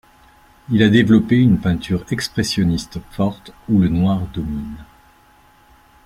[0.71, 4.83] Il a développé une peinture expressionniste forte, où le noir domine.